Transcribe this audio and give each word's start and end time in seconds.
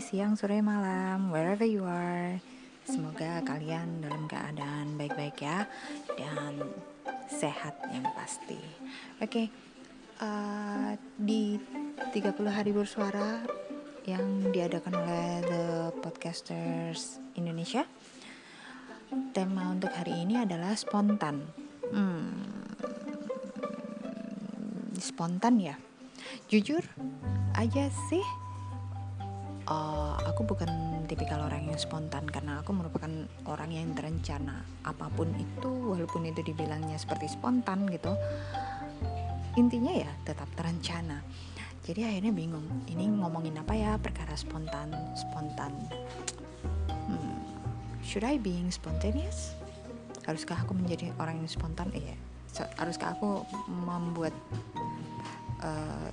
siang, 0.00 0.32
sore, 0.32 0.64
malam, 0.64 1.28
wherever 1.28 1.68
you 1.68 1.84
are. 1.84 2.40
Semoga 2.88 3.44
kalian 3.44 4.00
dalam 4.00 4.24
keadaan 4.24 4.96
baik-baik 4.96 5.44
ya 5.44 5.68
dan 6.16 6.56
sehat 7.28 7.76
yang 7.92 8.08
pasti. 8.16 8.56
Oke, 9.20 9.28
okay, 9.28 9.46
uh, 10.24 10.96
di 11.20 11.60
30 12.16 12.16
hari 12.48 12.72
bersuara 12.72 13.44
yang 14.08 14.48
diadakan 14.48 15.04
oleh 15.04 15.44
The 15.44 15.64
Podcasters 16.00 17.20
Indonesia. 17.36 17.84
Tema 19.36 19.68
untuk 19.68 19.92
hari 19.92 20.24
ini 20.24 20.40
adalah 20.40 20.72
spontan. 20.80 21.44
Hmm, 21.92 22.40
spontan 24.96 25.60
ya. 25.60 25.76
Jujur 26.48 26.80
aja 27.52 27.92
sih 28.08 28.39
uh, 29.70 30.18
aku 30.26 30.42
bukan 30.44 30.68
tipikal 31.06 31.46
orang 31.46 31.70
yang 31.70 31.78
spontan 31.78 32.26
karena 32.26 32.60
aku 32.60 32.74
merupakan 32.74 33.10
orang 33.46 33.70
yang 33.70 33.94
terencana 33.94 34.66
apa 34.82 35.06
pun 35.14 35.30
itu 35.38 35.70
walaupun 35.70 36.26
itu 36.26 36.42
dibilangnya 36.42 36.98
seperti 36.98 37.30
spontan 37.30 37.86
gitu 37.88 38.12
intinya 39.58 39.90
ya 39.90 40.10
tetap 40.22 40.46
terencana. 40.54 41.26
Jadi 41.82 42.06
akhirnya 42.06 42.30
bingung 42.30 42.86
ini 42.86 43.08
ngomongin 43.08 43.58
apa 43.58 43.74
ya 43.74 43.98
perkara 43.98 44.38
spontan 44.38 44.94
spontan? 45.18 45.74
Hmm, 46.86 47.34
should 48.04 48.22
I 48.22 48.38
being 48.38 48.70
spontaneous? 48.70 49.58
Haruskah 50.22 50.62
aku 50.62 50.76
menjadi 50.76 51.10
orang 51.18 51.42
yang 51.42 51.50
spontan? 51.50 51.90
Iya. 51.90 52.14
Haruskah 52.78 53.18
aku 53.18 53.42
membuat 53.66 54.34
uh, 55.64 56.08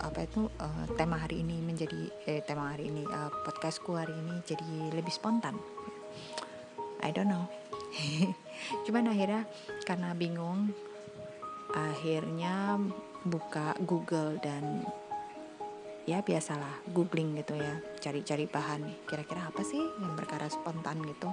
apa 0.00 0.26
itu 0.26 0.50
uh, 0.58 0.86
tema 0.98 1.20
hari 1.20 1.46
ini 1.46 1.62
menjadi 1.62 2.10
eh, 2.26 2.42
tema 2.42 2.74
hari 2.74 2.90
ini 2.90 3.06
uh, 3.06 3.30
podcastku 3.46 3.94
hari 3.94 4.14
ini 4.14 4.42
jadi 4.42 4.94
lebih 4.94 5.12
spontan. 5.12 5.54
I 7.04 7.12
don't 7.12 7.30
know. 7.30 7.46
Cuman 8.88 9.12
akhirnya 9.12 9.46
karena 9.86 10.16
bingung 10.16 10.72
akhirnya 11.74 12.78
buka 13.26 13.74
Google 13.82 14.38
dan 14.42 14.86
ya 16.04 16.20
biasalah 16.20 16.84
googling 16.92 17.32
gitu 17.40 17.56
ya 17.56 17.80
cari-cari 17.96 18.44
bahan 18.44 19.08
kira-kira 19.08 19.48
apa 19.48 19.64
sih 19.64 19.80
yang 19.80 20.14
berkara 20.16 20.50
spontan 20.50 21.00
gitu. 21.06 21.28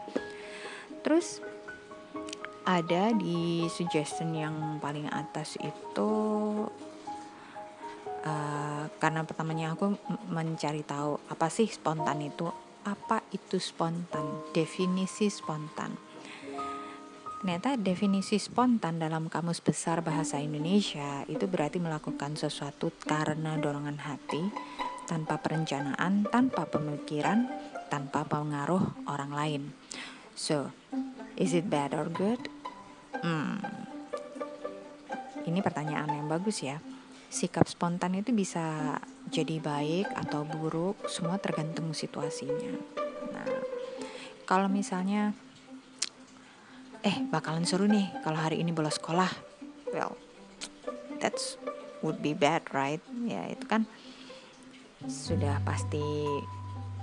Terus 1.02 1.42
ada 2.62 3.10
di 3.18 3.66
suggestion 3.74 4.38
yang 4.38 4.78
paling 4.78 5.10
atas 5.10 5.58
itu 5.58 6.12
karena 9.12 9.28
pertamanya 9.28 9.76
aku 9.76 9.92
mencari 10.32 10.88
tahu 10.88 11.20
apa 11.28 11.52
sih 11.52 11.68
spontan 11.68 12.24
itu 12.24 12.48
apa 12.88 13.20
itu 13.36 13.60
spontan? 13.60 14.24
Definisi 14.56 15.28
spontan. 15.28 16.00
Ternyata 17.44 17.76
definisi 17.76 18.40
spontan 18.40 19.04
dalam 19.04 19.28
kamus 19.28 19.60
besar 19.60 20.00
bahasa 20.00 20.40
Indonesia 20.40 21.28
itu 21.28 21.44
berarti 21.44 21.84
melakukan 21.84 22.40
sesuatu 22.40 22.96
karena 23.04 23.60
dorongan 23.60 24.00
hati 24.00 24.48
tanpa 25.12 25.44
perencanaan 25.44 26.32
tanpa 26.32 26.72
pemikiran 26.72 27.52
tanpa 27.92 28.24
pengaruh 28.24 29.12
orang 29.12 29.36
lain. 29.36 29.62
So 30.40 30.72
is 31.36 31.52
it 31.52 31.68
bad 31.68 31.92
or 31.92 32.08
good? 32.08 32.40
Hmm. 33.20 33.60
Ini 35.44 35.60
pertanyaan 35.60 36.16
yang 36.16 36.32
bagus 36.32 36.64
ya 36.64 36.80
sikap 37.32 37.64
spontan 37.72 38.20
itu 38.20 38.36
bisa 38.36 39.00
jadi 39.32 39.64
baik 39.64 40.12
atau 40.12 40.44
buruk, 40.44 41.08
semua 41.08 41.40
tergantung 41.40 41.96
situasinya. 41.96 42.76
Nah, 43.32 43.48
kalau 44.44 44.68
misalnya 44.68 45.32
eh 47.02 47.18
bakalan 47.32 47.64
seru 47.64 47.88
nih 47.88 48.12
kalau 48.22 48.36
hari 48.36 48.60
ini 48.60 48.76
bolos 48.76 49.00
sekolah. 49.00 49.32
Well, 49.96 50.20
that's 51.24 51.56
would 52.04 52.20
be 52.20 52.36
bad, 52.36 52.68
right? 52.76 53.02
Ya, 53.24 53.48
itu 53.48 53.64
kan 53.64 53.88
sudah 55.08 55.64
pasti 55.64 56.04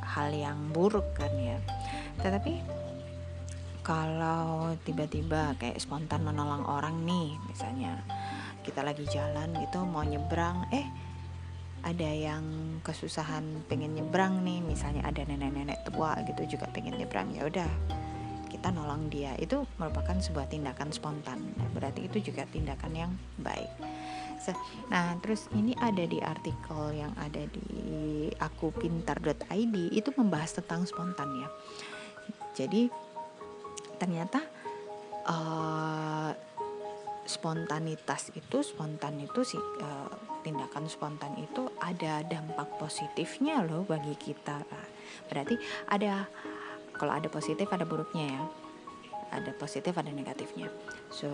hal 0.05 0.31
yang 0.37 0.71
buruk 0.77 1.17
kan 1.17 1.33
ya. 1.41 1.57
Tetapi 2.21 2.61
kalau 3.81 4.77
tiba-tiba 4.85 5.57
kayak 5.57 5.81
spontan 5.81 6.21
menolong 6.21 6.69
orang 6.69 7.09
nih, 7.09 7.33
misalnya 7.49 8.05
kita 8.69 8.85
lagi 8.85 9.09
jalan 9.09 9.49
gitu 9.65 9.81
mau 9.89 10.05
nyebrang 10.05 10.69
eh 10.77 10.85
ada 11.81 12.11
yang 12.11 12.45
kesusahan 12.85 13.65
pengen 13.65 13.97
nyebrang 13.97 14.45
nih 14.45 14.61
misalnya 14.61 15.09
ada 15.09 15.25
nenek-nenek 15.25 15.89
tua 15.89 16.13
gitu 16.29 16.59
juga 16.59 16.69
pengen 16.69 17.01
nyebrang 17.01 17.33
ya 17.33 17.49
udah 17.49 17.71
kita 18.49 18.75
nolong 18.75 19.07
dia. 19.13 19.37
Itu 19.39 19.69
merupakan 19.79 20.17
sebuah 20.19 20.51
tindakan 20.51 20.91
spontan. 20.91 21.55
Berarti 21.77 22.09
itu 22.09 22.33
juga 22.33 22.49
tindakan 22.49 22.93
yang 22.97 23.13
baik. 23.39 23.71
Nah 24.89 25.13
terus 25.21 25.47
ini 25.53 25.77
ada 25.77 26.03
di 26.09 26.19
artikel 26.25 26.97
yang 26.97 27.13
ada 27.21 27.45
di 27.45 28.27
aku 28.41 28.73
pintar.id 28.73 29.77
itu 29.93 30.11
membahas 30.17 30.57
tentang 30.57 30.89
spontan 30.89 31.29
ya. 31.37 31.49
Jadi 32.57 32.89
ternyata 34.01 34.41
uh, 35.29 36.33
spontanitas 37.29 38.33
itu 38.33 38.65
spontan 38.65 39.21
itu 39.21 39.45
sih 39.45 39.61
uh, 39.61 40.09
tindakan 40.41 40.89
spontan 40.89 41.37
itu 41.37 41.69
ada 41.77 42.25
dampak 42.25 42.81
positifnya 42.81 43.61
loh 43.69 43.85
bagi 43.85 44.17
kita. 44.17 44.65
Berarti 45.29 45.61
ada 45.93 46.25
kalau 46.97 47.13
ada 47.13 47.29
positif 47.29 47.69
ada 47.69 47.85
buruknya 47.85 48.27
ya. 48.33 48.43
Ada 49.29 49.53
positif 49.61 49.93
ada 49.93 50.09
negatifnya. 50.09 50.73
So 51.13 51.29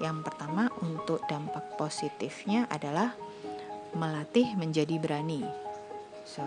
yang 0.00 0.24
pertama 0.24 0.72
untuk 0.80 1.20
dampak 1.28 1.76
positifnya 1.76 2.64
adalah 2.72 3.12
melatih 3.92 4.56
menjadi 4.56 4.96
berani. 4.96 5.44
So 6.24 6.40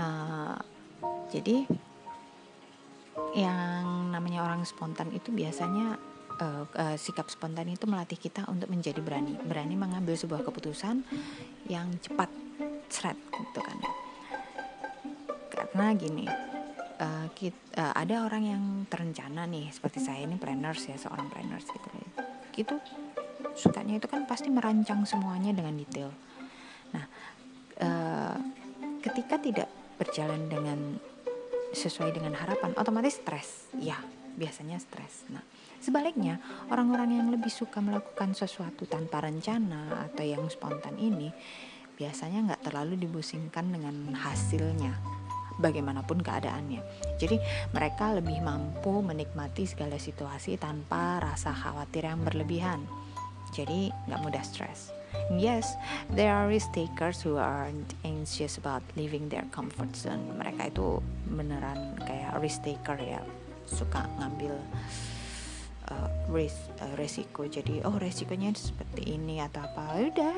uh, 0.00 0.56
jadi 1.28 1.68
yang 3.36 4.12
namanya 4.12 4.48
orang 4.48 4.64
spontan 4.64 5.12
itu 5.12 5.28
biasanya 5.28 6.00
uh, 6.42 6.66
uh, 6.66 6.96
sikap 6.98 7.30
spontan 7.30 7.70
itu 7.70 7.86
melatih 7.86 8.18
kita 8.18 8.42
untuk 8.50 8.66
menjadi 8.66 8.98
berani, 8.98 9.38
berani 9.38 9.78
mengambil 9.78 10.18
sebuah 10.18 10.42
keputusan 10.42 11.06
yang 11.70 11.86
cepat, 12.02 12.28
seret 12.90 13.14
gitu 13.14 13.60
kan. 13.62 13.78
Karena 15.52 15.86
gini, 15.94 16.26
uh, 16.26 17.06
eh, 17.06 17.26
kita, 17.32 17.62
uh, 17.78 17.94
ada 17.94 18.26
orang 18.26 18.42
yang 18.42 18.64
terencana 18.90 19.46
nih, 19.46 19.70
seperti 19.70 20.02
saya 20.02 20.26
ini 20.26 20.36
planners 20.36 20.82
ya, 20.90 20.98
seorang 20.98 21.30
planners 21.30 21.64
gitu. 21.70 21.88
Gitu 22.52 22.76
sukanya 23.52 24.00
itu 24.00 24.08
kan 24.08 24.24
pasti 24.24 24.48
merancang 24.48 25.04
semuanya 25.04 25.52
dengan 25.52 25.76
detail. 25.76 26.10
Nah, 26.96 27.04
uh, 27.84 28.36
ketika 29.04 29.36
tidak 29.36 29.68
berjalan 30.00 30.48
dengan 30.48 30.96
sesuai 31.72 32.12
dengan 32.12 32.36
harapan, 32.36 32.76
otomatis 32.76 33.16
stres. 33.16 33.72
Ya, 33.80 33.96
biasanya 34.36 34.76
stres. 34.80 35.24
Nah, 35.32 35.40
Sebaliknya, 35.82 36.38
orang-orang 36.70 37.18
yang 37.18 37.28
lebih 37.34 37.50
suka 37.50 37.82
melakukan 37.82 38.38
sesuatu 38.38 38.86
tanpa 38.86 39.18
rencana 39.18 40.06
atau 40.06 40.22
yang 40.22 40.46
spontan 40.46 40.94
ini 40.94 41.34
biasanya 41.98 42.54
nggak 42.54 42.70
terlalu 42.70 43.02
dibusingkan 43.02 43.66
dengan 43.66 44.14
hasilnya 44.14 44.94
bagaimanapun 45.58 46.22
keadaannya. 46.22 46.80
Jadi 47.18 47.36
mereka 47.74 48.14
lebih 48.14 48.38
mampu 48.40 49.02
menikmati 49.02 49.66
segala 49.66 49.98
situasi 49.98 50.54
tanpa 50.54 51.18
rasa 51.18 51.50
khawatir 51.50 52.06
yang 52.06 52.22
berlebihan. 52.22 52.86
Jadi 53.50 53.90
nggak 54.06 54.22
mudah 54.22 54.44
stres. 54.46 54.94
Yes, 55.34 55.76
there 56.14 56.32
are 56.32 56.48
risk 56.48 56.72
takers 56.72 57.20
who 57.20 57.36
aren't 57.36 57.92
anxious 58.06 58.56
about 58.56 58.80
leaving 58.96 59.28
their 59.28 59.44
comfort 59.52 59.92
zone. 59.92 60.24
Mereka 60.40 60.72
itu 60.72 61.04
beneran 61.28 62.00
kayak 62.00 62.38
risk 62.40 62.64
taker 62.64 62.96
ya, 62.96 63.20
suka 63.68 64.08
ngambil 64.16 64.56
uh, 65.90 66.08
res, 66.30 66.70
uh, 66.78 66.94
resiko. 66.94 67.48
Jadi 67.48 67.82
oh 67.82 67.96
resikonya 67.96 68.54
seperti 68.54 69.16
ini 69.16 69.42
atau 69.42 69.64
apa. 69.64 69.98
Ya 69.98 70.04
udah 70.12 70.36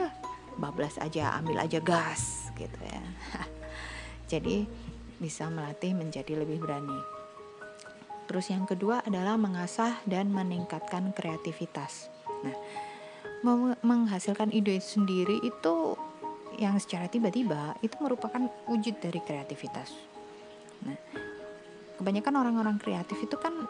bablas 0.57 0.97
aja 1.03 1.35
ambil 1.37 1.61
aja 1.61 1.83
gas 1.83 2.49
gitu 2.55 2.79
ya. 2.81 3.03
Jadi 4.33 4.65
bisa 5.19 5.51
melatih 5.51 5.93
menjadi 5.93 6.39
lebih 6.39 6.63
berani. 6.63 7.01
Terus 8.25 8.49
yang 8.49 8.65
kedua 8.65 9.05
adalah 9.05 9.37
mengasah 9.37 10.01
dan 10.09 10.33
meningkatkan 10.33 11.13
kreativitas. 11.13 12.09
Nah 12.45 12.57
menghasilkan 13.85 14.49
ide 14.57 14.81
sendiri 14.81 15.37
itu 15.45 15.93
yang 16.57 16.81
secara 16.81 17.13
tiba-tiba 17.13 17.77
itu 17.85 17.93
merupakan 18.01 18.49
wujud 18.65 18.97
dari 18.97 19.21
kreativitas. 19.21 19.93
Nah 20.89 20.97
kebanyakan 22.01 22.35
orang-orang 22.41 22.77
kreatif 22.81 23.21
itu 23.23 23.37
kan 23.39 23.69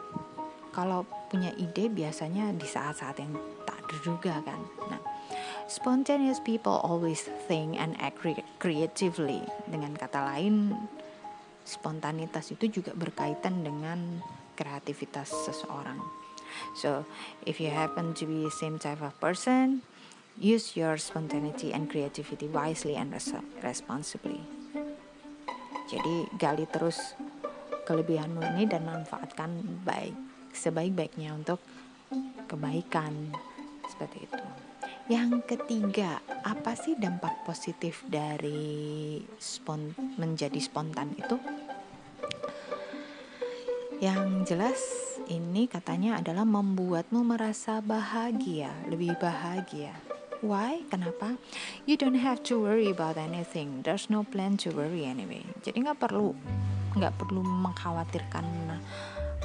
kalau 0.74 1.06
punya 1.30 1.54
ide 1.54 1.86
biasanya 1.86 2.50
di 2.50 2.66
saat-saat 2.66 3.22
yang 3.22 3.38
tak 3.62 3.78
terduga 3.86 4.42
kan. 4.42 4.58
Nah, 4.90 4.98
spontaneous 5.70 6.42
people 6.42 6.82
always 6.82 7.30
think 7.46 7.78
and 7.78 7.94
act 8.02 8.18
creatively. 8.58 9.46
Dengan 9.70 9.94
kata 9.94 10.34
lain 10.34 10.74
spontanitas 11.62 12.50
itu 12.50 12.82
juga 12.82 12.90
berkaitan 12.92 13.62
dengan 13.62 14.18
kreativitas 14.58 15.30
seseorang. 15.30 16.02
So 16.74 17.06
if 17.46 17.62
you 17.62 17.70
happen 17.70 18.14
to 18.18 18.26
be 18.26 18.50
same 18.50 18.78
type 18.82 19.02
of 19.02 19.14
person 19.18 19.82
use 20.38 20.74
your 20.74 20.98
spontaneity 20.98 21.70
and 21.70 21.86
creativity 21.86 22.50
wisely 22.50 22.98
and 22.98 23.14
res 23.14 23.30
responsibly. 23.62 24.42
Jadi 25.86 26.26
gali 26.38 26.66
terus 26.66 27.14
kelebihanmu 27.86 28.42
ini 28.54 28.66
dan 28.66 28.86
manfaatkan 28.86 29.62
baik 29.86 30.33
sebaik-baiknya 30.54 31.34
untuk 31.34 31.60
kebaikan 32.48 33.34
seperti 33.90 34.24
itu. 34.24 34.44
Yang 35.04 35.44
ketiga, 35.44 36.24
apa 36.48 36.72
sih 36.72 36.96
dampak 36.96 37.44
positif 37.44 38.00
dari 38.08 39.20
spon 39.36 39.92
menjadi 40.16 40.56
spontan 40.56 41.12
itu? 41.12 41.36
Yang 44.00 44.48
jelas 44.48 44.80
ini 45.28 45.68
katanya 45.68 46.24
adalah 46.24 46.48
membuatmu 46.48 47.20
merasa 47.20 47.84
bahagia, 47.84 48.72
lebih 48.88 49.12
bahagia. 49.20 49.92
Why? 50.44 50.84
Kenapa? 50.88 51.40
You 51.88 51.96
don't 51.96 52.20
have 52.20 52.44
to 52.52 52.60
worry 52.60 52.92
about 52.92 53.16
anything. 53.16 53.80
There's 53.80 54.12
no 54.12 54.28
plan 54.28 54.60
to 54.64 54.72
worry 54.76 55.08
anyway. 55.08 55.44
Jadi 55.64 55.84
nggak 55.84 56.00
perlu 56.04 56.36
nggak 56.94 57.16
perlu 57.16 57.42
mengkhawatirkan 57.42 58.44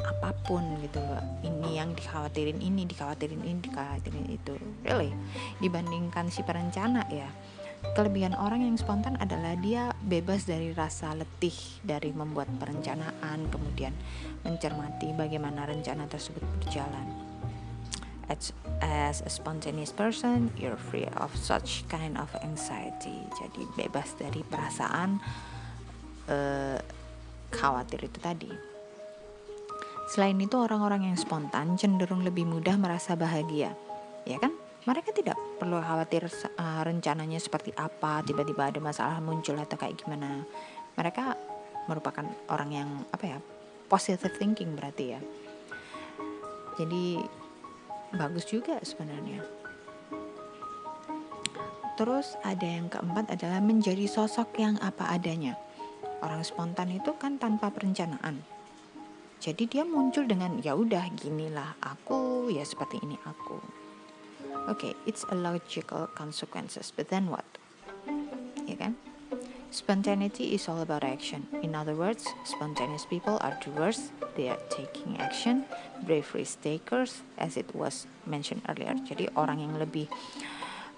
apa 0.06 0.32
pun 0.46 0.64
gitu 0.84 1.02
ini 1.44 1.80
yang 1.80 1.92
dikhawatirin 1.96 2.60
ini 2.60 2.86
dikhawatirin 2.88 3.42
ini 3.44 3.60
dikhawatirin 3.64 4.28
itu. 4.32 4.56
Really? 4.86 5.12
Dibandingkan 5.60 6.32
si 6.32 6.46
perencana 6.46 7.06
ya. 7.12 7.30
Kelebihan 7.96 8.36
orang 8.36 8.68
yang 8.68 8.76
spontan 8.76 9.16
adalah 9.24 9.56
dia 9.56 9.96
bebas 10.04 10.44
dari 10.44 10.76
rasa 10.76 11.16
letih 11.16 11.56
dari 11.80 12.12
membuat 12.12 12.52
perencanaan 12.60 13.48
kemudian 13.48 13.96
mencermati 14.44 15.16
bagaimana 15.16 15.64
rencana 15.64 16.04
tersebut 16.12 16.44
berjalan. 16.60 17.08
As, 18.30 18.54
as 18.86 19.26
a 19.26 19.32
spontaneous 19.32 19.90
person 19.90 20.54
you're 20.54 20.78
free 20.78 21.10
of 21.18 21.34
such 21.34 21.88
kind 21.90 22.20
of 22.20 22.30
anxiety. 22.44 23.26
Jadi 23.40 23.64
bebas 23.80 24.14
dari 24.20 24.44
perasaan 24.44 25.18
uh, 26.30 26.78
khawatir 27.50 28.06
itu 28.06 28.20
tadi 28.22 28.69
Selain 30.10 30.34
itu, 30.42 30.58
orang-orang 30.58 31.14
yang 31.14 31.18
spontan 31.22 31.78
cenderung 31.78 32.26
lebih 32.26 32.42
mudah 32.50 32.74
merasa 32.82 33.14
bahagia, 33.14 33.78
ya 34.26 34.42
kan? 34.42 34.50
Mereka 34.90 35.14
tidak 35.14 35.38
perlu 35.62 35.78
khawatir 35.78 36.26
uh, 36.58 36.82
rencananya 36.82 37.38
seperti 37.38 37.70
apa, 37.78 38.26
tiba-tiba 38.26 38.74
ada 38.74 38.82
masalah 38.82 39.22
muncul 39.22 39.54
atau 39.54 39.78
kayak 39.78 40.02
gimana. 40.02 40.42
Mereka 40.98 41.38
merupakan 41.86 42.26
orang 42.50 42.70
yang 42.74 42.90
apa 43.14 43.38
ya, 43.38 43.38
positive 43.86 44.34
thinking 44.34 44.74
berarti 44.74 45.14
ya. 45.14 45.22
Jadi 46.82 47.22
bagus 48.18 48.50
juga 48.50 48.82
sebenarnya. 48.82 49.46
Terus 52.02 52.34
ada 52.42 52.66
yang 52.66 52.90
keempat 52.90 53.38
adalah 53.38 53.62
menjadi 53.62 54.10
sosok 54.10 54.58
yang 54.58 54.74
apa 54.82 55.06
adanya. 55.14 55.54
Orang 56.26 56.42
spontan 56.42 56.98
itu 56.98 57.14
kan 57.22 57.38
tanpa 57.38 57.70
perencanaan 57.70 58.59
jadi 59.40 59.64
dia 59.66 59.84
muncul 59.88 60.28
dengan 60.28 60.60
ya 60.60 60.76
udah 60.76 61.08
ginilah 61.16 61.80
aku 61.80 62.52
ya 62.52 62.68
seperti 62.68 63.00
ini 63.02 63.16
aku 63.24 63.60
oke 64.68 64.76
okay, 64.76 64.94
it's 65.08 65.24
a 65.32 65.36
logical 65.36 66.12
consequences 66.14 66.92
but 66.92 67.08
then 67.08 67.32
what 67.32 67.48
ya 68.68 68.76
kan 68.76 69.00
Spontaneity 69.70 70.58
is 70.58 70.66
all 70.66 70.82
about 70.82 71.06
action. 71.06 71.46
In 71.62 71.78
other 71.78 71.94
words, 71.94 72.26
spontaneous 72.42 73.06
people 73.06 73.38
are 73.38 73.54
doers. 73.62 74.10
They 74.34 74.50
are 74.50 74.58
taking 74.74 75.22
action, 75.22 75.70
brave 76.02 76.26
risk 76.34 76.66
takers, 76.66 77.22
as 77.38 77.54
it 77.54 77.70
was 77.78 78.10
mentioned 78.26 78.66
earlier. 78.66 78.98
Jadi 79.06 79.30
orang 79.38 79.62
yang 79.62 79.78
lebih 79.78 80.10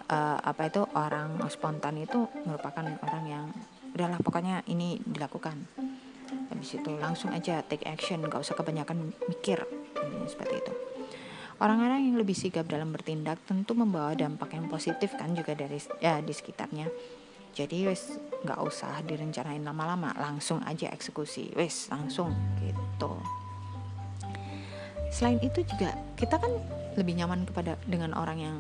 uh, 0.07 0.39
apa 0.39 0.71
itu 0.71 0.87
orang 0.95 1.35
spontan 1.51 1.99
itu 1.99 2.31
merupakan 2.47 2.87
orang 3.03 3.23
yang 3.27 3.45
udahlah 3.91 4.23
pokoknya 4.23 4.63
ini 4.71 5.03
dilakukan 5.03 5.67
habis 6.51 6.75
itu 6.75 6.91
langsung 6.99 7.31
aja 7.31 7.63
take 7.63 7.87
action 7.87 8.19
gak 8.27 8.43
usah 8.43 8.53
kebanyakan 8.53 9.15
mikir. 9.31 9.63
Ini 9.95 10.27
seperti 10.27 10.55
itu. 10.59 10.73
Orang-orang 11.61 12.09
yang 12.09 12.17
lebih 12.17 12.33
sigap 12.33 12.65
dalam 12.65 12.89
bertindak 12.89 13.37
tentu 13.45 13.77
membawa 13.77 14.17
dampak 14.17 14.57
yang 14.57 14.65
positif 14.65 15.13
kan 15.13 15.37
juga 15.37 15.53
dari 15.53 15.77
ya 16.01 16.17
di 16.19 16.33
sekitarnya. 16.33 16.89
Jadi 17.53 17.85
wes 17.85 18.17
nggak 18.41 18.59
usah 18.63 19.03
direncanain 19.05 19.61
lama-lama 19.61 20.09
langsung 20.17 20.57
aja 20.65 20.89
eksekusi. 20.89 21.53
Wes 21.53 21.85
langsung 21.93 22.33
gitu. 22.65 23.13
Selain 25.13 25.37
itu 25.43 25.61
juga 25.61 25.93
kita 26.17 26.41
kan 26.41 26.49
lebih 26.97 27.21
nyaman 27.21 27.45
kepada 27.45 27.77
dengan 27.85 28.17
orang 28.17 28.39
yang 28.41 28.57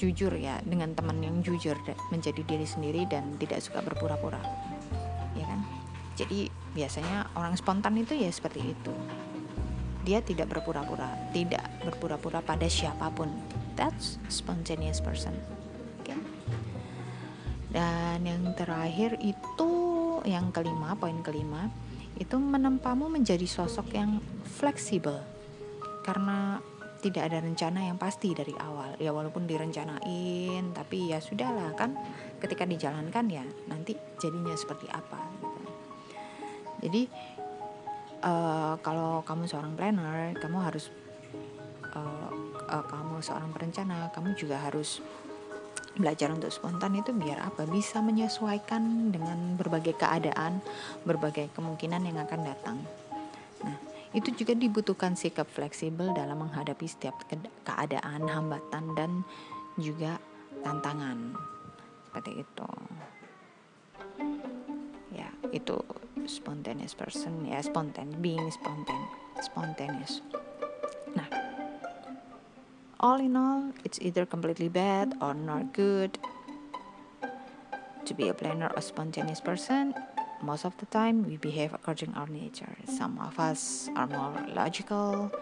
jujur 0.00 0.32
ya 0.32 0.56
dengan 0.64 0.96
teman 0.96 1.20
yang 1.20 1.44
jujur 1.44 1.76
menjadi 2.08 2.42
diri 2.48 2.64
sendiri 2.64 3.04
dan 3.12 3.36
tidak 3.36 3.60
suka 3.60 3.80
berpura-pura 3.84 4.40
jadi 6.18 6.50
biasanya 6.74 7.30
orang 7.38 7.54
spontan 7.54 7.94
itu 7.94 8.18
ya 8.18 8.26
seperti 8.26 8.74
itu. 8.74 8.90
Dia 10.02 10.18
tidak 10.18 10.50
berpura-pura, 10.50 11.14
tidak 11.30 11.62
berpura-pura 11.86 12.42
pada 12.42 12.66
siapa 12.66 13.06
pun. 13.14 13.30
That's 13.78 14.18
spontaneous 14.26 14.98
person. 14.98 15.38
Okay? 16.02 16.18
Dan 17.70 18.26
yang 18.26 18.50
terakhir 18.58 19.14
itu 19.22 19.70
yang 20.26 20.50
kelima, 20.50 20.98
poin 20.98 21.22
kelima, 21.22 21.70
itu 22.18 22.34
menempamu 22.34 23.06
menjadi 23.06 23.46
sosok 23.46 23.94
yang 23.94 24.18
fleksibel. 24.58 25.22
Karena 26.02 26.58
tidak 26.98 27.30
ada 27.30 27.38
rencana 27.38 27.86
yang 27.86 27.94
pasti 27.94 28.34
dari 28.34 28.50
awal 28.58 28.98
ya 28.98 29.14
walaupun 29.14 29.46
direncanain 29.46 30.74
tapi 30.74 31.14
ya 31.14 31.22
sudahlah 31.22 31.70
kan 31.78 31.94
ketika 32.42 32.66
dijalankan 32.66 33.30
ya 33.30 33.46
nanti 33.70 33.94
jadinya 34.18 34.58
seperti 34.58 34.90
apa 34.90 35.22
jadi 36.82 37.10
uh, 38.22 38.74
kalau 38.82 39.22
kamu 39.26 39.46
seorang 39.46 39.72
planner 39.74 40.34
kamu 40.38 40.58
harus 40.62 40.90
uh, 41.94 42.30
uh, 42.68 42.84
kamu 42.86 43.22
seorang 43.22 43.50
perencana 43.54 44.10
kamu 44.14 44.34
juga 44.38 44.58
harus 44.58 45.02
belajar 45.98 46.30
untuk 46.30 46.54
spontan 46.54 46.94
itu 46.94 47.10
biar 47.10 47.42
apa? 47.42 47.66
Bisa 47.66 47.98
menyesuaikan 47.98 49.10
dengan 49.10 49.58
berbagai 49.58 49.98
keadaan 49.98 50.62
berbagai 51.02 51.50
kemungkinan 51.52 52.06
yang 52.06 52.18
akan 52.22 52.40
datang. 52.46 52.78
Nah 53.66 53.76
itu 54.14 54.30
juga 54.32 54.54
dibutuhkan 54.54 55.18
sikap 55.18 55.50
fleksibel 55.50 56.14
dalam 56.14 56.46
menghadapi 56.46 56.86
setiap 56.86 57.18
keadaan 57.66 58.30
hambatan 58.30 58.94
dan 58.94 59.10
juga 59.74 60.22
tantangan. 60.62 61.34
Seperti 62.08 62.46
itu. 62.46 62.70
Ya 65.12 65.28
itu 65.50 65.76
spontaneous 66.28 66.94
person. 66.94 67.48
Ya 67.48 67.60
spontan 67.64 68.12
being 68.20 68.50
spontan 68.52 69.02
spontaneous. 69.40 70.20
Nah. 71.16 71.28
All 73.00 73.18
in 73.18 73.34
all 73.34 73.72
it's 73.84 73.98
either 73.98 74.26
completely 74.26 74.68
bad 74.68 75.16
or 75.20 75.34
not 75.34 75.72
good. 75.72 76.18
To 78.04 78.12
be 78.14 78.28
a 78.28 78.34
planner 78.34 78.72
or 78.72 78.80
spontaneous 78.80 79.40
person 79.40 79.92
most 80.42 80.64
of 80.64 80.76
the 80.78 80.86
time 80.86 81.26
we 81.26 81.36
behave 81.36 81.74
according 81.74 82.14
our 82.14 82.26
nature. 82.28 82.76
Some 82.86 83.18
of 83.18 83.38
us 83.38 83.90
are 83.96 84.06
more 84.06 84.46
logical 84.54 85.32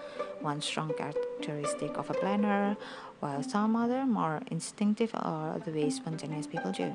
one 0.41 0.61
strong 0.61 0.93
characteristic 0.95 1.97
of 1.97 2.11
a 2.11 2.15
planner 2.15 2.77
while 3.21 3.43
some 3.43 3.77
other 3.77 4.05
more 4.05 4.41
instinctive 4.51 5.13
or 5.15 5.61
the 5.65 5.71
way 5.71 5.91
spontaneous 5.91 6.47
people 6.47 6.73
do. 6.73 6.93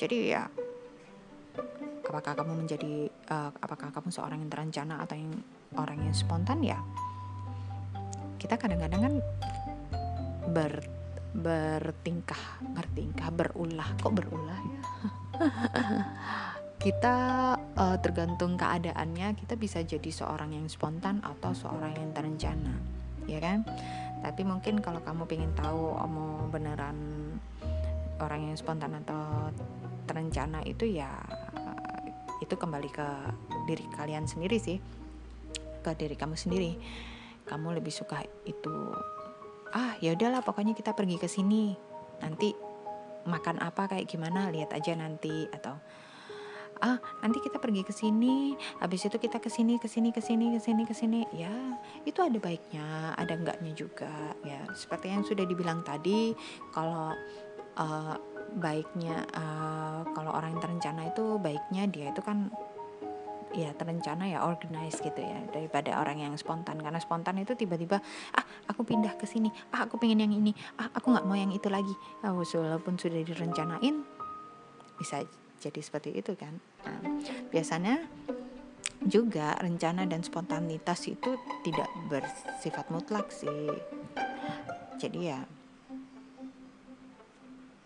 Jadi 0.00 0.32
ya 0.32 0.48
apakah 2.10 2.34
kamu 2.34 2.66
menjadi 2.66 3.06
uh, 3.30 3.54
apakah 3.62 3.94
kamu 3.94 4.10
seorang 4.10 4.42
yang 4.42 4.50
terencana 4.50 4.98
atau 5.06 5.14
yang 5.14 5.30
orang 5.78 6.02
yang 6.02 6.14
spontan 6.14 6.58
ya. 6.66 6.78
Kita 8.36 8.58
kadang-kadang 8.58 9.00
kan 9.06 9.14
ber 10.50 10.82
bertingkah 11.30 12.58
bertingkah 12.74 13.30
berulah. 13.30 13.86
Kok 14.02 14.14
berulah 14.18 14.58
ya? 14.58 14.82
Kita 16.82 17.16
uh, 17.76 17.96
tergantung 18.00 18.56
keadaannya 18.56 19.36
kita 19.36 19.52
bisa 19.60 19.84
jadi 19.84 20.08
seorang 20.08 20.56
yang 20.56 20.64
spontan 20.64 21.20
atau 21.20 21.52
seorang 21.52 21.92
yang 21.92 22.10
terencana 22.16 22.72
ya 23.28 23.36
kan? 23.36 23.68
Tapi 24.24 24.42
mungkin 24.48 24.80
kalau 24.80 25.04
kamu 25.04 25.28
pengen 25.28 25.52
tahu 25.52 25.92
oh, 25.92 26.08
mau 26.08 26.48
beneran 26.48 26.96
orang 28.16 28.48
yang 28.48 28.56
spontan 28.56 28.96
atau 28.96 29.52
terencana 30.08 30.64
itu 30.64 30.88
ya 30.88 31.08
itu 32.40 32.54
kembali 32.56 32.90
ke 32.90 33.08
diri 33.68 33.84
kalian 33.94 34.24
sendiri 34.24 34.56
sih. 34.56 34.78
Ke 35.84 35.92
diri 35.96 36.16
kamu 36.16 36.36
sendiri. 36.36 36.76
Kamu 37.46 37.72
lebih 37.76 37.92
suka 37.92 38.20
itu 38.48 38.74
ah 39.70 39.94
ya 40.02 40.18
udahlah 40.18 40.42
pokoknya 40.42 40.74
kita 40.74 40.96
pergi 40.96 41.16
ke 41.20 41.28
sini. 41.28 41.76
Nanti 42.20 42.52
makan 43.28 43.60
apa 43.60 43.86
kayak 43.86 44.08
gimana 44.08 44.48
lihat 44.48 44.72
aja 44.72 44.96
nanti. 44.96 45.46
Atau 45.52 45.76
ah 46.80 46.96
nanti 47.20 47.38
kita 47.44 47.60
pergi 47.60 47.84
ke 47.84 47.92
sini. 47.92 48.56
Habis 48.80 49.08
itu 49.08 49.16
kita 49.20 49.36
ke 49.40 49.52
sini 49.52 49.76
ke 49.76 49.88
sini 49.88 50.08
ke 50.12 50.20
sini 50.24 50.56
ke 50.56 50.60
sini 50.60 50.82
ke 50.88 50.94
sini. 50.96 51.20
Ya 51.36 51.52
itu 52.08 52.20
ada 52.24 52.36
baiknya 52.40 53.16
ada 53.16 53.36
enggaknya 53.36 53.72
juga. 53.76 54.36
Ya 54.44 54.64
seperti 54.72 55.12
yang 55.12 55.24
sudah 55.24 55.44
dibilang 55.44 55.84
tadi 55.84 56.32
kalau 56.72 57.12
uh, 57.76 58.16
baiknya 58.56 59.26
uh, 59.36 60.02
kalau 60.12 60.34
orang 60.34 60.56
yang 60.56 60.62
terencana 60.62 61.10
itu 61.10 61.38
baiknya 61.38 61.86
dia 61.86 62.06
itu 62.10 62.22
kan 62.24 62.50
ya 63.50 63.74
terencana 63.74 64.30
ya 64.30 64.46
organize 64.46 65.02
gitu 65.02 65.18
ya 65.18 65.42
daripada 65.50 65.98
orang 65.98 66.22
yang 66.22 66.34
spontan. 66.38 66.78
Karena 66.78 67.02
spontan 67.02 67.42
itu 67.42 67.54
tiba-tiba 67.58 67.98
ah 68.34 68.44
aku 68.70 68.86
pindah 68.86 69.18
ke 69.18 69.26
sini. 69.26 69.50
Ah 69.74 69.86
aku 69.86 69.98
pengen 69.98 70.22
yang 70.22 70.34
ini. 70.34 70.54
Ah 70.78 70.90
aku 70.94 71.10
nggak 71.10 71.26
mau 71.26 71.34
yang 71.34 71.50
itu 71.50 71.66
lagi. 71.66 71.94
Oh, 72.22 72.42
walaupun 72.42 72.98
sudah 72.98 73.22
direncanain 73.22 74.06
bisa 74.98 75.24
jadi 75.60 75.80
seperti 75.82 76.16
itu 76.16 76.32
kan. 76.38 76.56
Nah, 76.86 77.00
biasanya 77.52 78.04
juga 79.04 79.56
rencana 79.56 80.04
dan 80.04 80.20
spontanitas 80.20 81.08
itu 81.08 81.36
tidak 81.64 81.88
bersifat 82.08 82.86
mutlak 82.92 83.32
sih. 83.32 83.72
Jadi 85.00 85.32
ya 85.32 85.40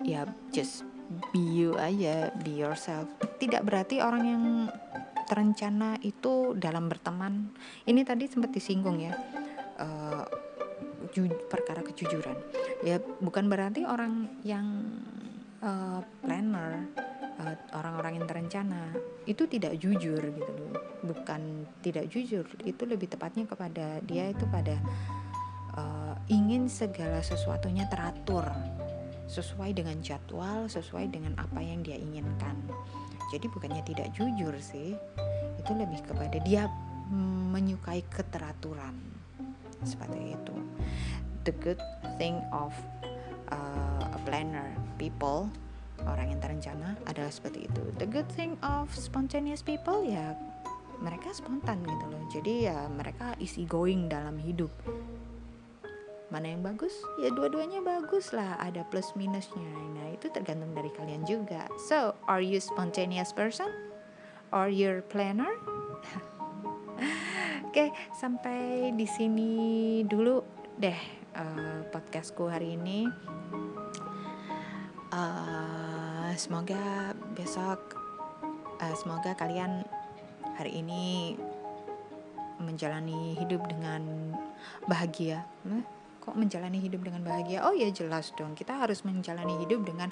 ya 0.02 0.26
just 0.50 0.82
be 1.30 1.38
you 1.38 1.78
aja 1.78 2.32
be 2.42 2.58
yourself. 2.58 3.06
Tidak 3.38 3.62
berarti 3.62 4.02
orang 4.02 4.24
yang 4.24 4.44
terencana 5.24 5.96
itu 6.02 6.56
dalam 6.58 6.90
berteman. 6.90 7.52
Ini 7.86 8.00
tadi 8.02 8.28
sempat 8.28 8.52
disinggung 8.52 9.00
ya 9.00 9.14
uh, 9.80 10.24
perkara 11.48 11.80
kejujuran. 11.86 12.36
Ya 12.82 12.98
bukan 13.22 13.46
berarti 13.46 13.86
orang 13.86 14.42
yang 14.42 14.98
uh, 15.62 16.02
planner 16.20 16.90
eh, 17.38 17.56
orang-orang 17.74 18.18
yang 18.18 18.26
terencana 18.26 18.90
itu 19.24 19.46
tidak 19.46 19.78
jujur 19.78 20.20
gitu 20.20 20.52
loh. 20.58 20.74
Bukan 21.04 21.68
tidak 21.84 22.10
jujur 22.10 22.44
itu 22.66 22.82
lebih 22.82 23.06
tepatnya 23.12 23.46
kepada 23.46 24.02
dia 24.02 24.32
itu 24.32 24.44
pada 24.50 24.74
uh, 25.78 26.14
ingin 26.26 26.66
segala 26.66 27.20
sesuatunya 27.22 27.86
teratur 27.86 28.48
sesuai 29.28 29.72
dengan 29.72 29.98
jadwal 30.04 30.68
sesuai 30.68 31.08
dengan 31.10 31.34
apa 31.40 31.60
yang 31.60 31.80
dia 31.80 31.96
inginkan. 31.96 32.56
Jadi 33.32 33.48
bukannya 33.50 33.82
tidak 33.82 34.12
jujur 34.14 34.52
sih 34.60 34.94
itu 35.58 35.72
lebih 35.72 36.04
kepada 36.04 36.38
dia 36.44 36.68
menyukai 37.52 38.04
keteraturan. 38.12 38.94
Seperti 39.84 40.36
itu. 40.36 40.56
The 41.44 41.52
good 41.60 41.80
thing 42.16 42.40
of 42.52 42.72
uh, 43.52 44.16
a 44.16 44.20
planner 44.24 44.72
people 44.96 45.52
orang 46.04 46.36
yang 46.36 46.40
terencana 46.40 46.96
adalah 47.08 47.32
seperti 47.32 47.68
itu. 47.68 47.82
The 48.00 48.08
good 48.08 48.28
thing 48.32 48.56
of 48.64 48.92
spontaneous 48.92 49.64
people 49.64 50.04
ya 50.04 50.36
mereka 51.00 51.32
spontan 51.36 51.84
gitu 51.84 52.04
loh. 52.08 52.22
Jadi 52.32 52.68
ya 52.70 52.88
mereka 52.88 53.36
easy 53.40 53.68
going 53.68 54.08
dalam 54.08 54.40
hidup 54.40 54.70
mana 56.34 56.50
yang 56.50 56.66
bagus? 56.66 56.90
Ya 57.22 57.30
dua-duanya 57.30 57.78
bagus 57.78 58.34
lah. 58.34 58.58
Ada 58.58 58.82
plus 58.90 59.14
minusnya. 59.14 59.70
Nah 59.94 60.10
itu 60.10 60.26
tergantung 60.34 60.74
dari 60.74 60.90
kalian 60.90 61.22
juga. 61.22 61.70
So 61.86 62.18
are 62.26 62.42
you 62.42 62.58
spontaneous 62.58 63.30
person? 63.30 63.70
Or 64.50 64.66
your 64.66 65.06
planner? 65.06 65.54
Oke 67.70 67.70
okay, 67.70 67.88
sampai 68.18 68.90
di 68.98 69.06
sini 69.06 69.52
dulu 70.02 70.42
deh 70.74 70.98
uh, 71.38 71.86
podcastku 71.94 72.50
hari 72.50 72.74
ini. 72.74 73.06
Uh, 75.14 76.34
semoga 76.34 77.14
besok 77.38 77.94
uh, 78.82 78.94
semoga 78.98 79.38
kalian 79.38 79.86
hari 80.58 80.82
ini 80.82 81.38
menjalani 82.58 83.34
hidup 83.38 83.62
dengan 83.66 84.34
bahagia 84.86 85.42
kok 86.24 86.34
menjalani 86.34 86.80
hidup 86.80 87.04
dengan 87.04 87.20
bahagia? 87.20 87.68
Oh 87.68 87.76
ya 87.76 87.92
jelas 87.92 88.32
dong. 88.34 88.56
Kita 88.56 88.80
harus 88.80 89.04
menjalani 89.04 89.60
hidup 89.60 89.84
dengan 89.84 90.08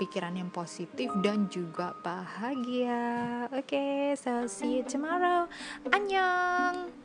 pikiran 0.00 0.34
yang 0.34 0.50
positif 0.50 1.12
dan 1.22 1.46
juga 1.52 1.94
bahagia. 2.02 3.46
Oke 3.52 3.76
okay, 3.76 4.00
so 4.16 4.48
see 4.48 4.80
you 4.80 4.84
tomorrow. 4.88 5.46
Annyeong 5.92 7.03